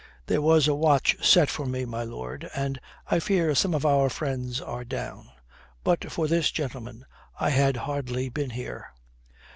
"There 0.25 0.41
was 0.41 0.67
a 0.67 0.73
watch 0.73 1.23
set 1.23 1.47
for 1.47 1.67
me, 1.67 1.85
my 1.85 2.01
lord, 2.03 2.49
and 2.55 2.79
I 3.11 3.19
fear 3.19 3.53
some 3.53 3.75
of 3.75 3.85
our 3.85 4.09
friends 4.09 4.59
are 4.59 4.83
down. 4.83 5.29
But 5.83 6.11
for 6.11 6.27
this 6.27 6.49
gentleman 6.49 7.05
I 7.39 7.51
had 7.51 7.77
hardly 7.77 8.27
been 8.27 8.49
here." 8.49 8.93